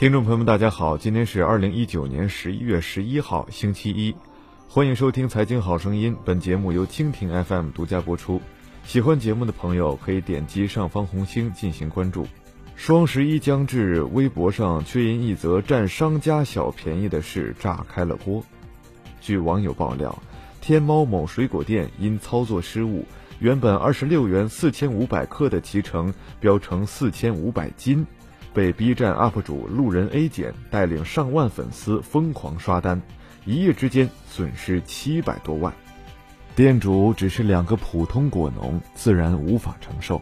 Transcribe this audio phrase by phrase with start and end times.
[0.00, 4.16] 听众朋友们，大家好，今天是二零一九年十一月十一号，星期一，
[4.66, 6.14] 欢迎收听《财经好声音》。
[6.24, 8.40] 本节目由蜻蜓 FM 独家播出。
[8.82, 12.26] 喜欢节目的朋友可以点击上方红星进行关注。
[12.76, 18.42] 双十一将至，微博上却因一则占商家小便宜的事炸开了锅。
[19.20, 20.18] 据网友爆料，
[20.62, 23.04] 天猫某水果店因操作失误，
[23.38, 28.06] 原本二十六元四千五百克的脐橙标成四千五百斤。
[28.52, 33.00] 被 B 站 UP 主路人 A 减带领上万粉丝疯狂刷单，
[33.44, 35.72] 一夜之间损失七百多万。
[36.56, 40.20] 店主只是两个普通果农，自然无法承受。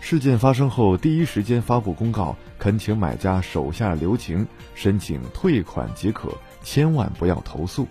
[0.00, 6.30] 事件发生后，第一时间发布公告，恳请买家手下留情，申请退款即可，
[6.62, 7.88] 千万不要投诉。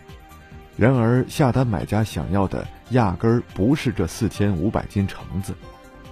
[0.77, 5.53] 然而，下单买家想要的压根儿不是这四千五百斤橙子，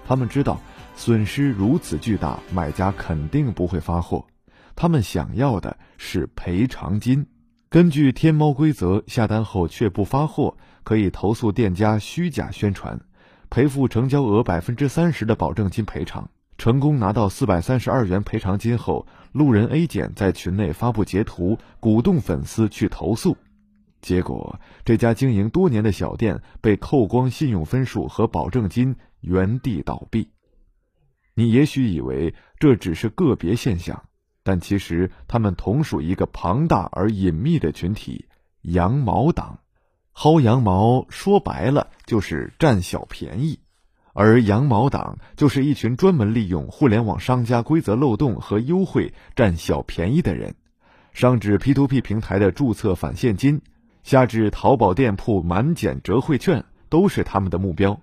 [0.05, 0.59] 他们知道。
[0.95, 4.25] 损失如此巨大，买家肯定不会发货。
[4.75, 7.25] 他们想要的是赔偿金。
[7.70, 12.99] 根据天猫规则，下单后却不发货，可以投诉店家虚假宣传，
[13.49, 16.29] 赔付成交额百分之三十的保证金赔偿。
[16.57, 23.35] 成功拿到四百三十二元赔偿金后，路人 A 减在群内发布截图，鼓动粉丝去投诉。
[24.01, 30.29] 结果，这家经营多年的小店被扣光信用分数和保证金，原地倒闭。
[31.35, 34.03] 你也许以为这只是个别现象，
[34.43, 38.27] 但其实他们同属一个庞大而隐秘的群体——
[38.62, 39.59] 羊毛党。
[40.15, 43.59] 薅羊毛说白了就是占小便宜，
[44.13, 50.53] 而羊毛党就是一群专门利用互联网商家规则漏洞和优惠占小便宜的人。
[51.13, 53.62] 上至 P2P 平台的注册返现金，
[54.03, 57.99] 下至淘宝店铺满减折惠券，都是他们的目标。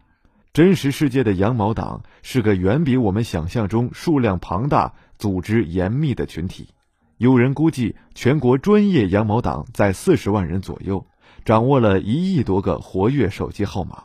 [0.52, 6.70] 真实世界的羊毛党是个远比我们想象中数量庞大、组织严密的群体。
[7.18, 11.06] 有人估计，全国专业羊毛党在四十万人左右，
[11.44, 14.04] 掌握了一亿多个活跃手机号码。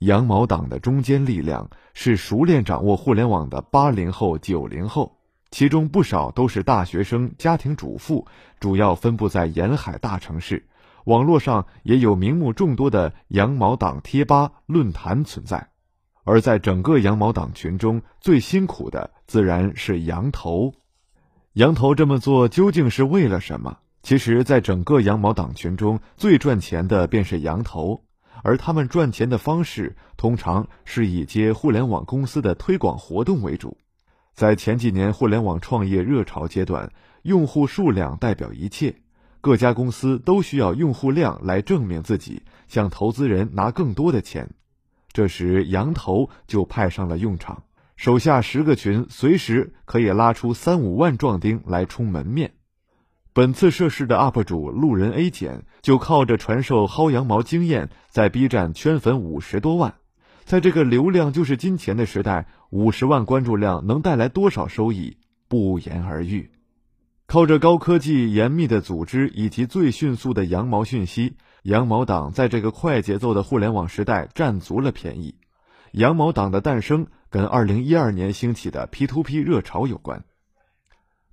[0.00, 5.16] 羊毛党的中坚力量是熟练掌握互联网的八零后、九零后，
[5.52, 8.26] 其中不少都是大学生、家庭主妇，
[8.58, 10.66] 主要分布在沿海大城市。
[11.04, 15.68] 网络上也有名目众多的羊毛党贴吧论坛存在，
[16.24, 20.72] 而在整个羊毛党群中，最辛苦的自然是羊头。
[21.54, 23.78] 羊头这么做究竟是为了什么？
[24.02, 28.02] 其实，在整个羊毛党群中，最赚钱的便是羊头，
[28.42, 33.76] 而他们赚钱的方式通常是以接互联网公司的推广活动为主。
[34.34, 36.90] 在前几年互联网创业热潮阶段，
[37.22, 38.94] 用户数量代表一切。
[39.42, 44.48] 各家公司都需要用户量来证明自己，向投资人拿更多的钱。
[45.12, 47.64] 这时，羊头就派上了用场，
[47.96, 52.52] 手下十个群随时可以拉出三五万壮丁来充门面。
[53.32, 59.94] 本次涉事的 UP 主路人 A 减就靠着传授薅羊毛经验，在 B 站圈粉五十多万。
[60.44, 65.16] 在这个流量就是金钱的时代，五十万关注量能带来多少收益，
[65.48, 66.48] 不言而喻。
[67.32, 75.34] 靠着高科技、严密的组织以及最迅速的羊毛讯息，羊毛党在这个快节奏的互联网时代占足了便宜。
[75.92, 80.22] 羊毛党的诞生跟2012年兴起的 P2P 热潮有关。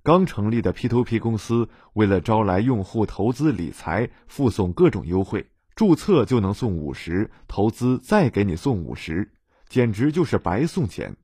[0.02, 5.44] 刚成立的 P2P 公司为了招来用户投资理财，附送各种优惠，
[5.74, 9.30] 注册就能送五十，投资再给你送五十，
[9.68, 11.14] 简直就是白送钱。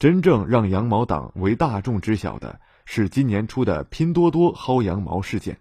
[0.00, 2.60] 真正让羊毛党为大众知晓的。
[2.86, 5.58] 是今年初的拼多多薅羊毛事件。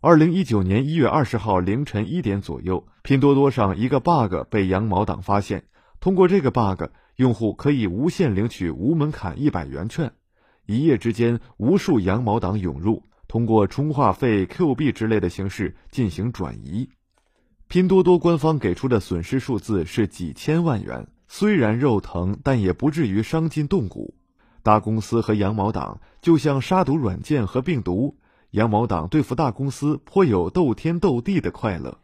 [0.00, 5.64] 二零一九年一月二十号凌晨一点左右，拼多多上一个 bug 被羊毛党发现。
[6.00, 6.82] 通过这个 bug，
[7.16, 10.12] 用户可以无限领取无门槛一百元券。
[10.66, 16.90] 一夜之间，无数羊毛党涌入，通过充话费、Q 币之类的形式进行转移。
[17.68, 24.14] 拼多多官方给出的损失数字是几千万元，虽然肉疼，但也不至于伤筋动骨。
[24.64, 28.16] 大公司和羊毛党就像杀毒软件和病毒，
[28.52, 31.98] 羊毛党对付大公司颇有斗天斗地的快乐，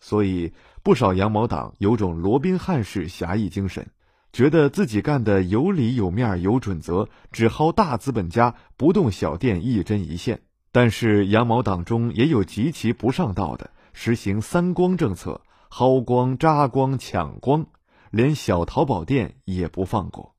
[0.00, 0.52] 所以
[0.82, 3.86] 不少羊毛党有种罗宾汉式侠义精神，
[4.32, 10.42] 觉得自己干的有理有面有准则，只薅大资本家，不动小店一针一线。
[10.72, 17.66] 但是羊毛党中也有极其不上道的，实行三光政策，薅光、扎光、抢光，
[18.10, 20.34] 连小淘宝店也不放过。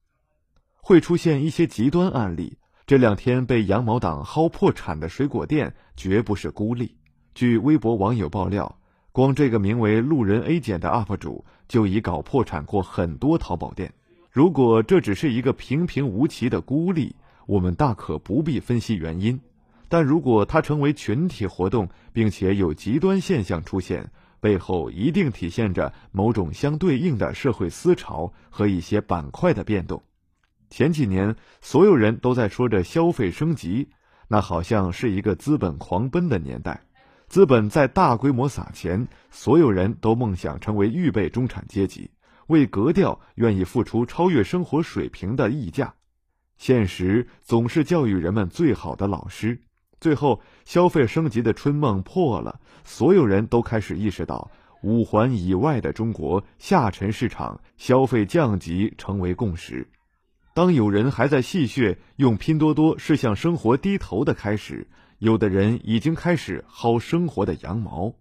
[0.81, 2.57] 会出现一些极端案例。
[2.85, 6.95] 这两天被羊毛党薅破产的水果店绝不是孤立。
[7.33, 8.77] 据微博网友爆料，
[9.13, 13.93] 光这个名为“路人 A 减”的 UP 主就已搞破产过很多淘宝店。
[14.29, 19.39] 如果这只是一个平平无奇的孤立，我们大可不必分析原因。
[19.87, 30.01] 但如果它成为群体活动，并且有极端现象出现，背后一定体现着某种相对应的社会思潮和一些板块的变动。
[30.71, 33.89] 前几年，所有人都在说着消费升级，
[34.29, 36.81] 那好像是一个资本狂奔的年代，
[37.27, 42.09] 资本在大规模撒钱，所有人都梦想成为预备中产阶级，
[42.47, 45.93] 为格调愿意付出超越生活水平的溢价。
[46.57, 49.59] 现实总是教育人们最好的老师。
[49.99, 54.49] 最后，消费升级的春梦破了，所有人都开始意识到，
[54.83, 59.85] 五环以外的中国下沉市场消费降级成为共识。
[60.53, 64.87] 当有人还在戏谑用拼多多是向生活低头的开始，
[65.17, 68.13] 有的人已经开始薅生活的羊毛。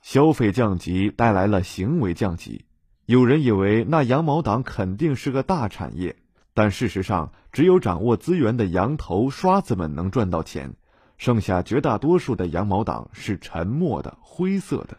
[0.00, 2.64] 消费降级带来了行为降级，
[3.04, 6.16] 有人以为那羊毛党肯定是个大产业，
[6.54, 10.74] 但事实上，只有掌握资源的羊头刷子们能赚到钱。
[11.18, 14.98] 剩下绝大多数的羊毛党是沉默的、灰色的，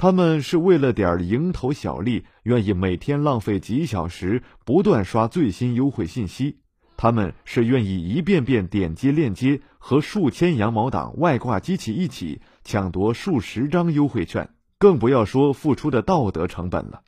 [0.00, 6.56] 他们是为了点蝇头小利，愿意每天浪费几小时不断刷最新优惠信息；
[6.96, 14.48] 他们是愿意一遍遍点击链接，和数千羊毛党外挂机器一起抢夺数十张优惠券，
[14.78, 17.02] 更不要说付出的道德成本了。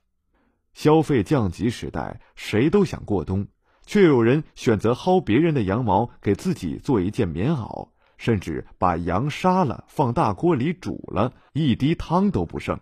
[0.75, 3.47] 消费降级时代，谁都想过冬。
[3.87, 7.89] 却有人选择薅别人的羊毛，给自己做一件棉袄，
[8.23, 12.79] 甚至把羊杀了，放大锅里煮了，一滴汤都不剩。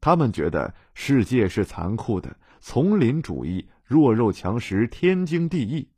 [0.00, 5.88] 他们觉得世界是残酷的，丛林主义，弱肉强食，天经地义。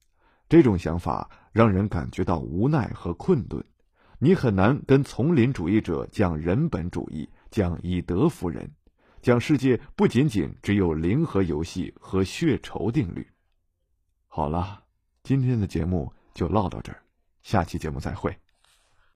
[0.50, 3.65] 这种想法让人感觉到无奈和困顿。
[4.19, 8.70] 你很难跟丛林主义者讲人本主义，讲以德服人，
[9.23, 13.26] 讲世界不仅仅只有零和游戏和血仇定律。
[14.26, 14.85] 好了，
[15.23, 17.00] 今天的节目就唠到这儿，
[17.41, 18.38] 下期节目再会。